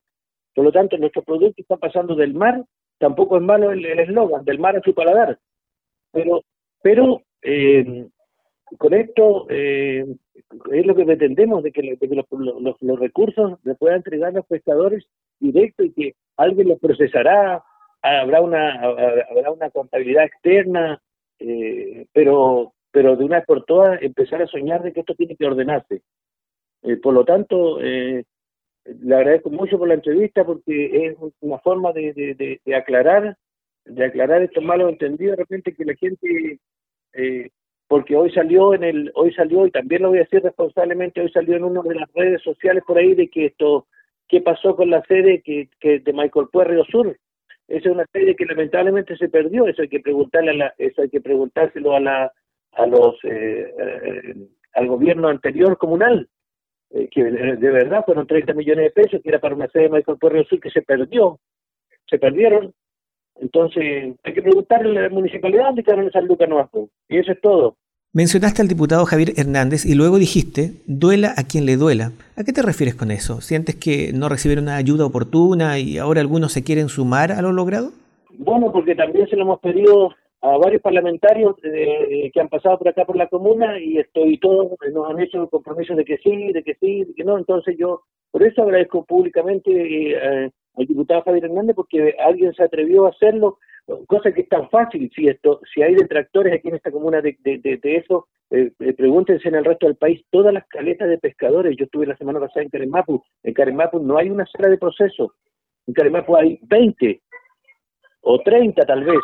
Por 0.55 0.65
lo 0.65 0.73
tanto, 0.73 0.97
nuestros 0.97 1.25
productos 1.25 1.59
están 1.59 1.79
pasando 1.79 2.15
del 2.15 2.35
mar, 2.35 2.65
tampoco 2.99 3.37
es 3.37 3.43
malo 3.43 3.71
el 3.73 3.85
eslogan, 3.85 4.45
del 4.45 4.59
mar 4.59 4.77
a 4.77 4.81
su 4.83 4.95
paladar. 4.95 5.39
Pero 6.13 6.43
pero 6.85 7.23
eh, 7.41 8.09
con 8.77 8.93
esto 8.93 9.47
eh, 9.49 10.05
es 10.71 10.87
lo 10.87 10.95
que 10.95 11.07
pretendemos, 11.07 11.63
de 11.63 11.73
que, 11.73 11.97
los, 11.99 13.01
recursos 13.01 13.59
se 13.65 13.75
puedan 13.75 13.97
entregar 13.97 14.29
a 14.29 14.33
los 14.33 14.47
pescadores 14.47 15.03
directo 15.41 15.83
y 15.83 15.93
que 15.93 16.15
alguien 16.37 16.69
los 16.69 16.79
procesará, 16.79 17.65
habrá 18.03 18.43
una, 18.43 18.83
habrá 18.83 19.51
una 19.51 19.71
contabilidad 19.71 20.25
externa, 20.25 21.01
eh, 21.39 22.05
pero, 22.13 22.75
pero 22.91 23.17
de 23.17 23.25
una 23.25 23.37
vez 23.37 23.47
por 23.47 23.65
todas 23.65 24.03
empezar 24.03 24.43
a 24.43 24.47
soñar 24.47 24.83
de 24.83 24.93
que 24.93 25.01
esto 25.01 25.15
tiene 25.15 25.37
que 25.37 25.47
ordenarse. 25.47 26.03
por 27.03 27.15
lo 27.15 27.25
tanto, 27.25 27.79
le 28.85 29.15
agradezco 29.15 29.51
mucho 29.51 29.79
por 29.79 29.89
la 29.89 29.95
entrevista 29.95 30.45
porque 30.45 31.07
es 31.07 31.17
una 31.41 31.59
forma 31.59 31.93
de, 31.93 32.61
aclarar 32.77 33.37
de 33.85 34.05
aclarar 34.05 34.43
estos 34.43 34.63
malos 34.63 34.91
entendidos 34.91 35.37
de 35.37 35.43
repente 35.43 35.75
que 35.75 35.85
la 35.85 35.95
gente 35.95 36.59
eh, 37.15 37.51
porque 37.87 38.17
hoy 38.17 38.31
salió 38.33 38.75
en 38.75 38.85
el 38.85 39.13
hoy 39.15 39.33
salió 39.35 39.67
y 39.67 39.71
también 39.71 40.03
lo 40.03 40.09
voy 40.11 40.19
a 40.19 40.23
decir 40.23 40.43
responsablemente 40.43 41.21
hoy 41.21 41.31
salió 41.31 41.57
en 41.57 41.65
una 41.65 41.83
de 41.83 41.95
las 41.95 42.13
redes 42.15 42.43
sociales 42.43 42.83
por 42.87 42.99
ahí 42.99 43.15
de 43.15 43.29
que 43.29 43.47
esto 43.47 43.87
qué 44.29 44.41
pasó 44.41 44.75
con 44.77 44.91
la 44.91 45.03
sede 45.03 45.43
que, 45.43 45.69
que 45.81 46.01
de 46.01 46.13
Michael 46.13 46.49
Puerto 46.51 46.85
Sur. 46.85 47.17
Esa 47.69 47.89
es 47.89 47.95
una 47.95 48.07
sede 48.13 48.37
que 48.37 48.47
lamentablemente 48.47 49.17
se 49.17 49.29
perdió 49.29 49.67
eso 49.67 49.83
hay 49.83 49.89
que 49.89 50.01
preguntarle 50.01 50.51
a 50.51 50.55
la, 50.55 50.75
eso 50.79 51.03
hay 51.03 51.09
que 51.09 51.21
preguntárselo 51.21 51.95
a 51.95 52.01
la 52.01 52.33
a 52.73 52.87
los 52.87 53.17
eh, 53.25 53.73
eh, 53.79 54.35
al 54.75 54.87
gobierno 54.89 55.29
anterior 55.29 55.79
comunal 55.79 56.29
que 57.11 57.25
de, 57.25 57.71
verdad 57.71 58.05
fueron 58.05 58.27
30 58.27 58.55
millones 58.55 58.85
de 58.85 59.03
pesos 59.03 59.21
que 59.23 59.29
era 59.29 59.41
para 59.41 59.55
una 59.55 59.69
sede 59.69 59.85
de 59.85 59.91
Michael 59.91 60.19
Puerto 60.19 60.45
Sur 60.45 60.61
que 60.61 60.71
se 60.71 60.83
perdió 60.83 61.39
se 62.07 62.19
perdieron 62.19 62.73
entonces, 63.41 64.15
hay 64.23 64.33
que 64.33 64.43
preguntarle 64.43 64.99
a 64.99 65.03
la 65.03 65.09
municipalidad 65.09 65.67
dónde 65.67 65.83
quedaron 65.83 66.07
esas 66.07 66.25
lucas 66.25 66.49
nuevas. 66.49 66.71
Y 67.09 67.19
eso 67.19 67.33
es 67.33 67.41
todo. 67.41 67.77
Mencionaste 68.13 68.63
al 68.63 68.69
diputado 68.69 69.05
Javier 69.07 69.33
Hernández 69.37 69.85
y 69.85 69.97
luego 69.97 70.19
dijiste, 70.19 70.75
duela 70.87 71.35
a 71.37 71.43
quien 71.43 71.67
le 71.67 71.77
duela. 71.77 72.13
¿A 72.37 72.45
qué 72.45 72.53
te 72.53 72.63
refieres 72.63 72.95
con 72.95 73.11
eso? 73.11 73.41
¿Sientes 73.41 73.75
que 73.75 74.13
no 74.13 74.29
recibieron 74.29 74.65
una 74.65 74.77
ayuda 74.77 75.05
oportuna 75.05 75.81
y 75.81 75.99
ahora 75.99 76.21
algunos 76.21 76.53
se 76.53 76.63
quieren 76.63 76.89
sumar 76.89 77.33
a 77.33 77.43
lo 77.43 77.51
logrado? 77.51 77.91
Bueno, 78.39 78.71
porque 78.71 78.95
también 78.95 79.27
se 79.29 79.35
lo 79.35 79.43
hemos 79.43 79.59
pedido 79.59 80.15
a 80.45 80.59
varios 80.59 80.83
parlamentarios 80.83 81.57
eh, 81.63 82.31
que 82.31 82.41
han 82.41 82.51
pasado 82.51 82.77
por 82.77 82.89
acá 82.89 83.07
por 83.07 83.17
la 83.17 83.29
comuna 83.29 83.81
y 83.81 83.97
estoy 83.97 84.37
todos 84.37 84.73
nos 84.93 85.11
han 85.11 85.19
hecho 85.19 85.49
compromisos 85.49 85.97
de 85.97 86.05
que 86.05 86.19
sí, 86.19 86.53
de 86.53 86.63
que 86.63 86.75
sí, 86.75 87.05
de 87.05 87.15
que 87.15 87.25
no. 87.25 87.39
Entonces 87.39 87.77
yo 87.79 88.03
Por 88.31 88.43
eso 88.43 88.63
agradezco 88.63 89.07
públicamente 89.07 89.71
eh, 89.73 90.51
al 90.77 90.87
diputado 90.87 91.23
Javier 91.23 91.47
Hernández 91.47 91.75
porque 91.75 92.15
alguien 92.19 92.53
se 92.53 92.63
atrevió 92.63 93.07
a 93.07 93.11
hacerlo, 93.11 93.57
cosa 94.07 94.33
que 94.33 94.43
es 94.43 94.49
tan 94.51 94.69
fácil. 94.69 95.11
Si 95.17 95.29
esto, 95.29 95.61
si 95.73 95.81
hay 95.81 95.95
detractores 95.95 96.53
aquí 96.53 96.69
en 96.69 96.75
esta 96.75 96.91
comuna 96.91 97.23
de, 97.23 97.39
de, 97.43 97.97
eso, 97.97 98.29
eh, 98.51 98.71
eh, 98.81 98.93
pregúntense 98.93 99.49
en 99.49 99.55
el 99.55 99.65
resto 99.65 99.87
del 99.87 99.97
país, 99.97 100.23
todas 100.31 100.53
las 100.53 100.67
caletas 100.69 101.09
de 101.09 101.17
pescadores, 101.17 101.75
yo 101.79 101.87
estuve 101.87 102.07
la 102.07 102.19
semana 102.19 102.41
pasada 102.41 102.65
en 102.65 102.69
Caremapu, 102.69 103.23
en 103.43 103.55
Caremapu 103.55 103.99
no 103.99 104.19
hay 104.19 104.29
una 104.29 104.45
sala 104.47 104.69
de 104.69 104.77
proceso, 104.77 105.33
en 105.87 105.95
Caremapu 105.95 106.37
hay 106.37 106.59
20 106.63 107.23
o 108.21 108.39
30 108.41 108.85
tal 108.85 109.05
vez, 109.05 109.21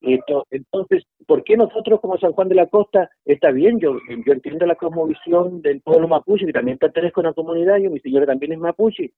entonces, 0.00 1.04
¿por 1.26 1.42
qué 1.44 1.56
nosotros 1.56 2.00
como 2.00 2.18
San 2.18 2.32
Juan 2.32 2.48
de 2.48 2.54
la 2.54 2.66
Costa, 2.66 3.10
está 3.24 3.50
bien, 3.50 3.80
yo, 3.80 3.96
yo 4.24 4.32
entiendo 4.32 4.66
la 4.66 4.76
cosmovisión 4.76 5.62
del 5.62 5.80
pueblo 5.80 6.06
mapuche, 6.08 6.46
que 6.46 6.52
también 6.52 6.78
pertenezco 6.78 7.20
a 7.20 7.24
una 7.24 7.32
comunidad, 7.32 7.78
yo 7.78 7.90
mi 7.90 8.00
señora 8.00 8.26
también 8.26 8.52
es 8.52 8.58
mapuche, 8.58 9.12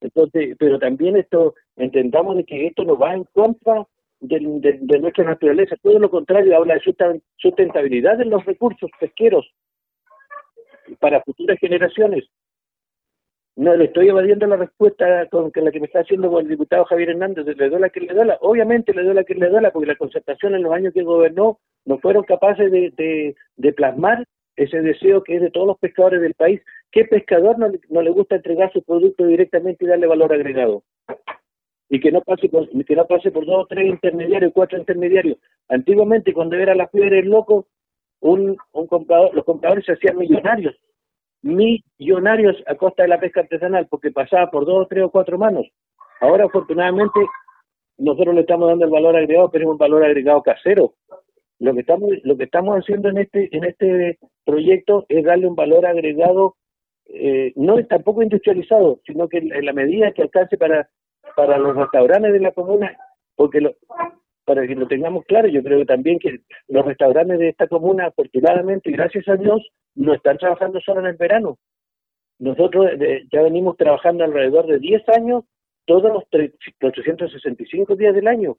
entonces, 0.00 0.56
pero 0.58 0.78
también 0.78 1.16
esto, 1.16 1.54
entendamos 1.76 2.36
de 2.36 2.44
que 2.44 2.66
esto 2.66 2.84
no 2.84 2.98
va 2.98 3.14
en 3.14 3.24
contra 3.32 3.86
de, 4.20 4.78
de, 4.80 4.98
nuestra 4.98 5.24
naturaleza, 5.24 5.76
todo 5.82 5.98
lo 5.98 6.10
contrario, 6.10 6.56
habla 6.56 6.74
de 6.74 7.20
sustentabilidad 7.36 8.18
de 8.18 8.26
los 8.26 8.44
recursos 8.44 8.90
pesqueros 8.98 9.46
para 11.00 11.22
futuras 11.22 11.58
generaciones. 11.58 12.24
No 13.56 13.74
le 13.74 13.86
estoy 13.86 14.08
evadiendo 14.08 14.46
la 14.46 14.56
respuesta 14.56 15.26
con 15.30 15.50
la 15.54 15.70
que 15.70 15.80
me 15.80 15.86
está 15.86 16.00
haciendo 16.00 16.38
el 16.38 16.46
diputado 16.46 16.84
Javier 16.84 17.10
Hernández. 17.10 17.46
Le 17.46 17.70
duela 17.70 17.88
que 17.88 18.00
le 18.00 18.12
duela. 18.12 18.36
Obviamente 18.42 18.92
le 18.92 19.02
duela 19.02 19.24
que 19.24 19.34
le 19.34 19.48
duela 19.48 19.70
porque 19.70 19.88
la 19.88 19.96
concertación 19.96 20.54
en 20.54 20.62
los 20.62 20.74
años 20.74 20.92
que 20.92 21.02
gobernó 21.02 21.58
no 21.86 21.98
fueron 21.98 22.24
capaces 22.24 22.70
de, 22.70 23.34
de, 23.56 23.72
plasmar 23.72 24.26
ese 24.56 24.82
deseo 24.82 25.22
que 25.22 25.36
es 25.36 25.40
de 25.40 25.50
todos 25.50 25.66
los 25.66 25.78
pescadores 25.78 26.20
del 26.20 26.34
país. 26.34 26.60
¿Qué 26.90 27.06
pescador 27.06 27.58
no, 27.58 27.72
no 27.88 28.02
le 28.02 28.10
gusta 28.10 28.36
entregar 28.36 28.70
su 28.74 28.82
producto 28.82 29.24
directamente 29.24 29.86
y 29.86 29.88
darle 29.88 30.06
valor 30.06 30.34
agregado? 30.34 30.82
y 31.88 32.00
que 32.00 32.10
no 32.10 32.20
pase 32.20 32.48
por, 32.48 32.68
que 32.68 32.96
no 32.96 33.06
pase 33.06 33.30
por 33.30 33.46
dos 33.46 33.68
tres 33.68 33.86
intermediarios, 33.86 34.52
cuatro 34.52 34.76
intermediarios. 34.76 35.38
Antiguamente, 35.68 36.32
cuando 36.32 36.56
era 36.56 36.74
la 36.74 36.88
fiebre 36.88 37.16
del 37.16 37.30
loco, 37.30 37.68
un, 38.18 38.56
un 38.72 38.86
comprador, 38.88 39.32
los 39.32 39.44
compradores 39.44 39.84
se 39.84 39.92
hacían 39.92 40.18
millonarios 40.18 40.74
millonarios 41.42 42.56
a 42.66 42.74
costa 42.74 43.02
de 43.02 43.08
la 43.08 43.20
pesca 43.20 43.40
artesanal 43.40 43.86
porque 43.88 44.10
pasaba 44.10 44.50
por 44.50 44.66
dos, 44.66 44.88
tres 44.88 45.04
o 45.04 45.10
cuatro 45.10 45.38
manos. 45.38 45.66
Ahora, 46.20 46.44
afortunadamente, 46.46 47.20
nosotros 47.98 48.34
le 48.34 48.40
estamos 48.42 48.68
dando 48.68 48.84
el 48.84 48.90
valor 48.90 49.16
agregado, 49.16 49.50
pero 49.50 49.64
es 49.64 49.70
un 49.70 49.78
valor 49.78 50.04
agregado 50.04 50.42
casero. 50.42 50.94
Lo 51.58 51.74
que 51.74 51.80
estamos, 51.80 52.10
lo 52.22 52.36
que 52.36 52.44
estamos 52.44 52.76
haciendo 52.76 53.08
en 53.08 53.18
este, 53.18 53.48
en 53.56 53.64
este 53.64 54.18
proyecto 54.44 55.06
es 55.08 55.24
darle 55.24 55.46
un 55.46 55.56
valor 55.56 55.86
agregado, 55.86 56.56
eh, 57.06 57.52
no 57.56 57.82
tampoco 57.86 58.22
industrializado, 58.22 59.00
sino 59.06 59.28
que 59.28 59.38
en 59.38 59.64
la 59.64 59.72
medida 59.72 60.12
que 60.12 60.22
alcance 60.22 60.58
para, 60.58 60.90
para 61.34 61.56
los 61.58 61.76
restaurantes 61.76 62.32
de 62.32 62.40
la 62.40 62.52
comuna, 62.52 62.96
porque 63.36 63.60
lo, 63.60 63.74
para 64.46 64.66
que 64.66 64.76
lo 64.76 64.86
tengamos 64.86 65.24
claro, 65.26 65.48
yo 65.48 65.62
creo 65.62 65.80
que 65.80 65.86
también 65.86 66.18
que 66.20 66.40
los 66.68 66.86
restaurantes 66.86 67.38
de 67.38 67.48
esta 67.48 67.66
comuna, 67.66 68.06
afortunadamente, 68.06 68.92
gracias 68.92 69.28
a 69.28 69.36
Dios, 69.36 69.60
no 69.96 70.14
están 70.14 70.38
trabajando 70.38 70.80
solo 70.80 71.00
en 71.00 71.06
el 71.06 71.16
verano. 71.16 71.58
Nosotros 72.38 72.92
ya 73.32 73.42
venimos 73.42 73.76
trabajando 73.76 74.22
alrededor 74.22 74.66
de 74.68 74.78
10 74.78 75.08
años, 75.08 75.44
todos 75.84 76.12
los 76.12 76.28
365 76.30 77.96
días 77.96 78.14
del 78.14 78.28
año. 78.28 78.56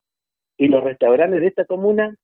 Y 0.58 0.68
los 0.68 0.84
restaurantes 0.84 1.40
de 1.40 1.48
esta 1.48 1.64
comuna 1.64 2.16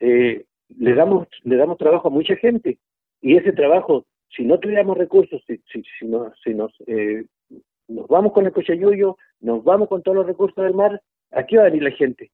eh, 0.00 0.44
le, 0.78 0.94
damos, 0.94 1.28
le 1.42 1.56
damos 1.56 1.76
trabajo 1.76 2.08
a 2.08 2.12
mucha 2.12 2.34
gente. 2.36 2.78
Y 3.20 3.36
ese 3.36 3.52
trabajo, 3.52 4.06
si 4.34 4.44
no 4.44 4.58
tuviéramos 4.58 4.96
recursos, 4.96 5.42
si, 5.46 5.58
si, 5.70 5.82
si, 5.82 6.06
si 6.44 6.54
nos, 6.54 6.72
eh, 6.86 7.24
nos 7.88 8.08
vamos 8.08 8.32
con 8.32 8.46
el 8.46 8.52
cochayuyo, 8.52 9.18
nos 9.40 9.62
vamos 9.64 9.88
con 9.88 10.02
todos 10.02 10.16
los 10.16 10.26
recursos 10.26 10.64
del 10.64 10.74
mar, 10.74 11.02
aquí 11.30 11.56
va 11.56 11.62
a 11.62 11.66
venir 11.66 11.82
la 11.82 11.90
gente. 11.90 12.30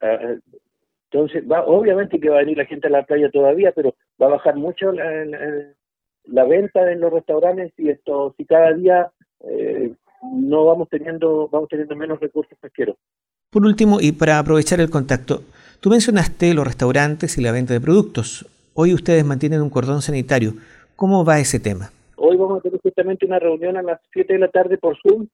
Ah, 0.00 0.18
ah, 0.20 0.34
entonces, 1.10 1.44
va, 1.50 1.64
obviamente 1.64 2.20
que 2.20 2.28
va 2.28 2.36
a 2.36 2.40
venir 2.40 2.58
la 2.58 2.66
gente 2.66 2.88
a 2.88 2.90
la 2.90 3.04
playa 3.04 3.30
todavía, 3.30 3.72
pero 3.72 3.94
va 4.20 4.26
a 4.26 4.30
bajar 4.30 4.56
mucho 4.56 4.92
la, 4.92 6.44
venta 6.44 6.90
en 6.90 7.00
los 7.00 7.12
restaurantes 7.12 7.72
y 7.78 7.90
esto, 7.90 8.34
si 8.36 8.44
cada 8.44 8.72
día 8.72 9.10
eh, 9.40 9.94
no 10.22 10.64
vamos 10.64 10.88
teniendo, 10.88 11.48
vamos 11.48 11.68
teniendo 11.68 11.94
menos 11.94 12.20
recursos 12.20 12.58
pesqueros. 12.60 12.96
Por 13.50 13.64
último, 13.64 14.00
y 14.00 14.12
para 14.12 14.38
aprovechar 14.38 14.80
el 14.80 14.90
contacto, 14.90 15.42
tú 15.80 15.90
mencionaste 15.90 16.52
los 16.52 16.66
restaurantes 16.66 17.38
y 17.38 17.42
la 17.42 17.52
venta 17.52 17.72
de 17.72 17.80
productos. 17.80 18.46
Hoy 18.74 18.92
ustedes 18.92 19.24
mantienen 19.24 19.62
un 19.62 19.70
cordón 19.70 20.02
sanitario. 20.02 20.54
¿Cómo 20.96 21.24
va 21.24 21.38
ese 21.38 21.60
tema? 21.60 21.90
Hoy 22.16 22.36
vamos 22.36 22.58
a 22.58 22.62
tener 22.62 22.80
justamente 22.80 23.24
una 23.24 23.38
reunión 23.38 23.76
a 23.76 23.82
las 23.82 24.00
7 24.12 24.32
de 24.32 24.38
la 24.38 24.48
tarde 24.48 24.76
por 24.76 24.98
Zoom, 25.00 25.28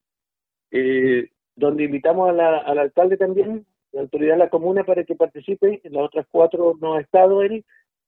eh, 0.70 1.30
donde 1.56 1.84
invitamos 1.84 2.28
a 2.28 2.32
la, 2.32 2.58
al 2.58 2.78
alcalde 2.78 3.16
también 3.16 3.64
la 3.92 4.02
autoridad 4.02 4.34
de 4.34 4.38
la 4.38 4.50
comuna 4.50 4.84
para 4.84 5.04
que 5.04 5.14
participe, 5.14 5.80
las 5.84 6.04
otras 6.04 6.26
cuatro 6.30 6.76
no 6.80 6.94
ha 6.94 7.00
estado 7.00 7.42
él, 7.42 7.64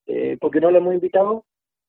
eh, 0.07 0.37
porque 0.41 0.61
no 0.61 0.71
lo 0.71 0.79
hemos 0.79 0.95
invitado, 0.95 1.45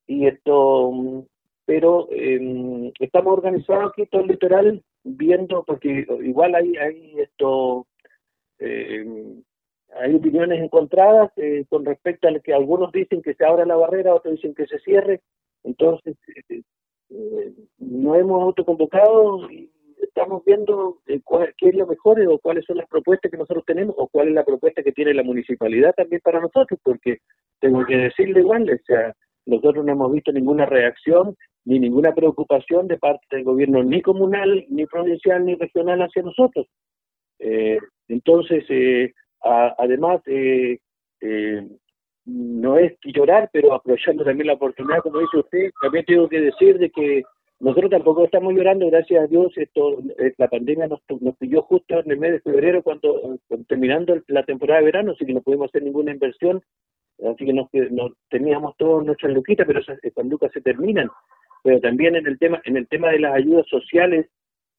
y 0.08 0.28
esto, 0.28 1.26
pero 1.66 2.08
em, 2.12 2.92
estamos 3.00 3.34
organizados 3.34 3.92
aquí 3.92 4.06
todo 4.08 4.22
el 4.22 4.28
litoral, 4.28 4.84
viendo, 5.04 5.64
porque 5.64 6.06
igual 6.24 6.56
hay, 6.56 6.76
hay 6.78 7.20
esto, 7.20 7.88
em, 8.60 9.44
hay 9.96 10.16
opiniones 10.16 10.62
encontradas 10.62 11.32
eh, 11.38 11.66
con 11.70 11.86
respecto 11.86 12.28
a 12.28 12.32
lo 12.32 12.42
que 12.42 12.54
algunos 12.54 12.92
dicen 12.92 13.22
que 13.22 13.34
se 13.34 13.46
abra 13.46 13.66
la 13.66 13.76
barrera, 13.76 14.14
otros 14.14 14.36
dicen 14.36 14.54
que 14.54 14.68
se 14.68 14.80
cierre, 14.80 15.22
entonces 15.64 16.16
eh, 17.10 17.54
no 17.78 18.16
hemos 18.16 18.42
autoconvocado 18.42 19.50
y 19.52 19.70
estamos 20.16 20.46
viendo 20.46 21.02
eh, 21.08 21.20
qué 21.58 21.70
es 21.70 21.76
lo 21.76 21.86
mejor 21.88 22.22
o 22.22 22.40
cuáles 22.40 22.64
son 22.66 22.78
las 22.78 22.88
propuestas 22.88 23.30
que 23.30 23.38
nosotros 23.38 23.66
tenemos 23.66 23.96
o 23.98 24.08
cuál 24.08 24.30
es 24.30 24.34
la 24.34 24.46
propuesta 24.46 24.82
que 24.82 24.94
tiene 24.94 25.14
la 25.14 25.24
municipalidad 25.24 25.94
también 25.94 26.22
para 26.24 26.40
nosotros, 26.40 26.80
porque 26.82 27.20
tengo 27.60 27.86
que 27.86 27.98
decirle 27.98 28.40
igual, 28.40 28.64
o 28.64 28.86
sea, 28.86 29.14
nosotros 29.46 29.84
no 29.86 29.92
hemos 29.92 30.12
visto 30.14 30.32
ninguna 30.32 30.66
reacción 30.66 31.36
ni 31.66 31.80
ninguna 31.80 32.14
preocupación 32.14 32.88
de 32.88 32.98
parte 32.98 33.26
del 33.30 33.44
gobierno 33.44 33.84
ni 33.84 34.02
comunal, 34.02 34.66
ni 34.70 34.86
provincial, 34.86 35.46
ni 35.46 35.56
regional 35.56 36.00
hacia 36.00 36.24
nosotros. 36.24 36.68
Eh, 37.40 37.78
entonces, 38.08 38.64
eh, 38.70 39.12
además, 39.42 40.22
no 42.26 42.78
es 42.78 42.94
llorar, 43.04 43.50
pero 43.52 43.74
aprovechando 43.74 44.24
también 44.24 44.48
la 44.48 44.54
oportunidad, 44.54 45.00
como 45.00 45.20
dice 45.20 45.38
usted, 45.38 45.72
también 45.82 46.06
tengo 46.06 46.30
que 46.30 46.40
decir 46.40 46.78
de 46.80 46.90
que 46.90 47.24
nosotros 47.66 47.90
tampoco 47.90 48.26
estamos 48.26 48.54
llorando, 48.54 48.86
gracias 48.92 49.24
a 49.24 49.26
Dios, 49.26 49.52
esto, 49.56 49.98
eh, 50.20 50.36
la 50.38 50.48
pandemia 50.48 50.86
nos, 50.86 51.00
nos 51.20 51.36
pilló 51.38 51.64
justo 51.64 52.00
en 52.00 52.12
el 52.12 52.20
mes 52.20 52.34
de 52.34 52.40
febrero, 52.42 52.84
cuando, 52.84 53.40
terminando 53.68 54.22
la 54.28 54.44
temporada 54.44 54.82
de 54.82 54.86
verano, 54.86 55.14
así 55.14 55.26
que 55.26 55.34
no 55.34 55.42
pudimos 55.42 55.70
hacer 55.70 55.82
ninguna 55.82 56.12
inversión, 56.12 56.62
así 57.28 57.44
que 57.44 57.54
nos, 57.54 57.68
teníamos 58.30 58.78
todos 58.78 59.04
nuestras 59.04 59.34
luquitas, 59.34 59.66
pero 59.66 59.80
esas, 59.80 59.98
lucas 60.26 60.52
se 60.54 60.62
terminan. 60.62 61.10
Pero 61.64 61.80
también 61.80 62.16
en 62.16 62.28
el 62.28 62.38
tema, 62.38 62.62
en 62.66 62.78
el 62.78 62.88
tema 62.88 63.10
de 63.10 63.22
las 63.22 63.34
ayudas 63.34 63.66
sociales, 63.68 64.28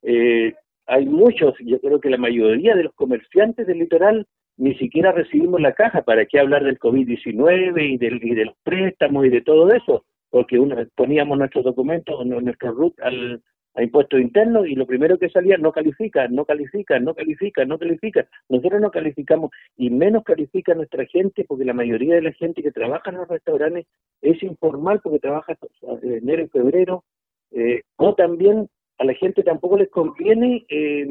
eh, 0.03 0.55
hay 0.87 1.07
muchos, 1.07 1.55
yo 1.59 1.81
creo 1.81 2.01
que 2.01 2.09
la 2.11 2.19
mayoría 2.19 2.77
de 2.77 2.85
los 2.85 2.95
comerciantes 2.95 3.67
del 3.67 3.81
litoral 3.81 4.29
ni 4.59 4.77
siquiera 4.77 5.11
recibimos 5.11 5.61
la 5.61 5.73
caja, 5.73 6.03
¿para 6.03 6.25
qué 6.25 6.39
hablar 6.39 6.63
del 6.63 6.79
COVID-19 6.79 7.83
y, 7.83 7.95
y 8.31 8.35
de 8.37 8.45
los 8.45 8.55
préstamos 8.63 9.27
y 9.27 9.31
de 9.31 9.41
todo 9.41 9.73
eso? 9.73 10.05
Porque 10.31 10.59
uno, 10.59 10.77
poníamos 10.95 11.39
nuestros 11.39 11.65
documentos, 11.65 12.25
nuestro 12.27 12.73
RUT 12.73 13.01
al, 13.01 13.43
a 13.77 13.83
impuestos 13.83 14.21
internos 14.21 14.67
y 14.67 14.75
lo 14.75 14.87
primero 14.87 15.19
que 15.19 15.29
salía 15.29 15.59
no 15.59 15.71
califica, 15.71 16.27
no 16.29 16.47
califica, 16.47 16.99
no 16.99 17.15
califica, 17.15 17.65
no 17.65 17.79
califica. 17.79 18.27
Nosotros 18.49 18.81
no 18.81 18.91
calificamos 18.91 19.51
y 19.77 19.91
menos 19.91 20.25
califica 20.25 20.75
nuestra 20.75 21.05
gente 21.07 21.45
porque 21.45 21.65
la 21.67 21.75
mayoría 21.75 22.15
de 22.15 22.23
la 22.23 22.33
gente 22.33 22.63
que 22.63 22.73
trabaja 22.73 23.11
en 23.11 23.19
los 23.19 23.29
restaurantes 23.29 23.87
es 24.23 24.43
informal 24.43 25.01
porque 25.03 25.19
trabaja 25.19 25.57
en 26.03 26.13
enero 26.13 26.43
y 26.43 26.49
febrero. 26.49 27.05
Eh, 27.53 27.83
o 27.97 28.15
también 28.15 28.67
a 28.99 29.05
la 29.05 29.15
gente 29.15 29.43
tampoco 29.43 29.77
les 29.77 29.91
conviene 29.91 30.65
eh, 30.71 31.07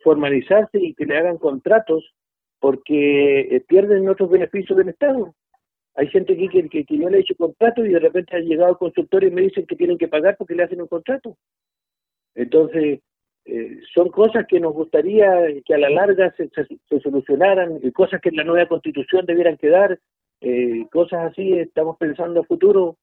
formalizarse 0.00 0.78
y 0.78 0.94
que 0.94 1.06
le 1.06 1.16
hagan 1.16 1.38
contratos 1.38 2.04
porque 2.60 3.40
eh, 3.40 3.64
pierden 3.66 4.08
otros 4.10 4.30
beneficios 4.30 4.76
del 4.76 4.90
Estado. 4.90 5.34
Hay 5.98 6.06
gente 6.06 6.34
aquí 6.34 6.48
que, 6.48 6.96
no 6.96 7.08
le 7.08 7.16
ha 7.16 7.20
hecho 7.20 7.34
contrato 7.34 7.84
y 7.84 7.88
de 7.88 7.98
repente 7.98 8.36
ha 8.36 8.38
llegado 8.38 8.70
al 8.70 8.78
consultorio 8.78 9.30
y 9.30 9.32
me 9.32 9.42
dicen 9.42 9.66
que 9.66 9.74
tienen 9.74 9.98
que 9.98 10.06
pagar 10.06 10.36
porque 10.36 10.54
le 10.54 10.62
hacen 10.62 10.80
un 10.80 10.86
contrato. 10.86 11.36
Entonces, 12.36 13.00
eh, 13.44 13.80
son 13.92 14.08
cosas 14.10 14.46
que 14.46 14.60
nos 14.60 14.74
gustaría 14.74 15.28
que 15.64 15.74
a 15.74 15.78
la 15.78 15.90
larga 15.90 16.32
se, 16.36 16.48
se, 16.50 17.00
solucionaran, 17.00 17.80
y 17.82 17.90
cosas 17.90 18.20
que 18.20 18.28
en 18.28 18.36
la 18.36 18.44
nueva 18.44 18.68
constitución 18.68 19.26
debieran 19.26 19.56
quedar, 19.56 19.98
eh, 20.40 20.86
cosas 20.92 21.32
así, 21.32 21.54
estamos 21.54 21.96
pensando 21.98 22.42
a 22.42 22.44
futuro 22.44 22.96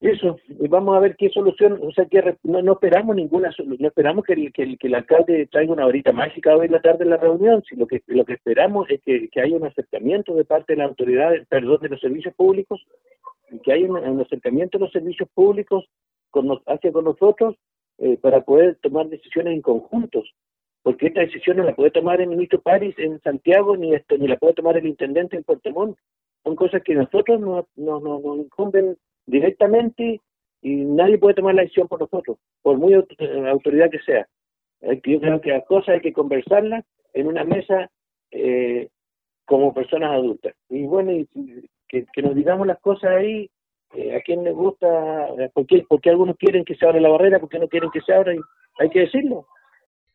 eso, 0.00 0.38
vamos 0.70 0.96
a 0.96 1.00
ver 1.00 1.14
qué 1.16 1.28
solución, 1.28 1.78
o 1.82 1.92
sea, 1.92 2.06
que 2.06 2.36
no, 2.44 2.72
esperamos 2.72 3.14
ninguna 3.14 3.52
solución, 3.52 3.82
no 3.82 3.88
esperamos 3.88 4.24
que 4.24 4.32
el, 4.32 4.52
que, 4.52 4.78
el, 4.80 4.94
alcalde 4.94 5.46
traiga 5.48 5.74
una 5.74 5.84
horita 5.84 6.10
mágica 6.10 6.56
hoy 6.56 6.66
en 6.66 6.72
la 6.72 6.80
tarde 6.80 7.04
en 7.04 7.10
la 7.10 7.18
reunión, 7.18 7.62
sino 7.68 7.86
que 7.86 8.02
lo 8.06 8.24
que 8.24 8.32
esperamos 8.32 8.88
es 8.88 9.02
que, 9.02 9.28
haya 9.42 9.56
un 9.56 9.66
acercamiento 9.66 10.34
de 10.34 10.46
parte 10.46 10.72
de 10.72 10.78
la 10.78 10.84
autoridad, 10.86 11.32
perdón, 11.50 11.80
de 11.82 11.90
los 11.90 12.00
servicios 12.00 12.34
públicos, 12.34 12.80
que 13.62 13.72
haya 13.72 13.86
un, 13.86 14.20
acercamiento 14.22 14.78
de 14.78 14.84
los 14.84 14.92
servicios 14.92 15.28
públicos 15.34 15.84
con 16.30 16.48
hacia 16.66 16.92
con 16.92 17.04
nosotros 17.04 17.56
eh, 17.98 18.16
para 18.16 18.40
poder 18.40 18.78
tomar 18.80 19.06
decisiones 19.08 19.52
en 19.52 19.60
conjuntos, 19.60 20.32
porque 20.82 21.08
esta 21.08 21.20
decisión 21.20 21.58
no 21.58 21.64
la 21.64 21.74
puede 21.74 21.90
tomar 21.90 22.22
el 22.22 22.28
ministro 22.28 22.62
París 22.62 22.94
en 22.96 23.20
Santiago, 23.20 23.76
ni, 23.76 23.94
esto, 23.94 24.16
ni 24.16 24.28
la 24.28 24.38
puede 24.38 24.54
tomar 24.54 24.78
el 24.78 24.86
intendente 24.86 25.36
en 25.36 25.44
Puerto 25.44 25.70
Montt. 25.72 25.98
Son 26.42 26.56
cosas 26.56 26.82
que 26.82 26.94
nosotros 26.94 27.38
nos 27.38 27.66
no, 27.76 28.00
no, 28.00 28.18
no 28.18 28.36
incumben 28.36 28.96
directamente 29.30 30.20
y 30.62 30.74
nadie 30.84 31.18
puede 31.18 31.34
tomar 31.34 31.54
la 31.54 31.62
decisión 31.62 31.88
por 31.88 32.00
nosotros, 32.00 32.38
por 32.62 32.76
muy 32.78 32.94
autoridad 32.94 33.90
que 33.90 34.00
sea. 34.00 34.26
Yo 34.82 35.20
creo 35.20 35.40
que 35.40 35.50
las 35.50 35.64
cosas 35.66 35.94
hay 35.94 36.00
que 36.00 36.12
conversarlas 36.12 36.84
en 37.14 37.26
una 37.26 37.44
mesa 37.44 37.90
eh, 38.30 38.88
como 39.44 39.74
personas 39.74 40.12
adultas. 40.12 40.54
Y 40.68 40.84
bueno, 40.84 41.12
y, 41.12 41.28
que, 41.88 42.22
nos 42.22 42.34
digamos 42.34 42.66
las 42.66 42.78
cosas 42.80 43.10
ahí, 43.10 43.50
eh, 43.94 44.16
a 44.16 44.20
quién 44.20 44.44
le 44.44 44.52
gusta, 44.52 44.86
eh, 45.38 45.50
por 45.52 45.66
qué, 45.66 45.84
porque 45.88 46.10
algunos 46.10 46.36
quieren 46.36 46.64
que 46.64 46.76
se 46.76 46.86
abra 46.86 47.00
la 47.00 47.08
barrera, 47.08 47.40
porque 47.40 47.58
no 47.58 47.68
quieren 47.68 47.90
que 47.90 48.00
se 48.00 48.12
abra, 48.12 48.34
y 48.34 48.38
hay 48.78 48.90
que 48.90 49.00
decirlo. 49.00 49.46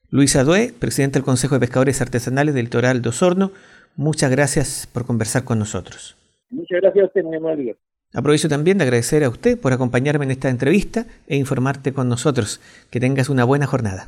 Luis 0.10 0.36
Adué, 0.36 0.72
presidente 0.80 1.20
del 1.20 1.26
Consejo 1.26 1.56
de 1.56 1.60
Pescadores 1.60 2.02
Artesanales 2.02 2.56
del 2.56 2.66
Litoral 2.66 3.02
de 3.02 3.10
Osorno, 3.10 3.52
muchas 3.98 4.32
gracias 4.32 4.90
por 4.92 5.06
conversar 5.06 5.44
con 5.44 5.60
nosotros. 5.60 6.16
Muchas 6.50 6.80
gracias 6.82 7.04
a 7.04 7.08
usted, 7.08 7.24
mi 7.24 7.36
amable. 7.36 7.76
Aprovecho 8.16 8.48
también 8.48 8.78
de 8.78 8.86
agradecer 8.86 9.26
a 9.26 9.30
usted 9.30 9.60
por 9.60 9.74
acompañarme 9.74 10.24
en 10.24 10.32
esta 10.32 10.50
entrevista 10.50 11.06
e 11.28 11.36
informarte 11.36 11.92
con 11.92 12.08
nosotros. 12.08 12.62
Que 12.90 13.02
tengas 13.02 13.28
una 13.28 13.44
buena 13.44 13.68
jornada. 13.68 14.08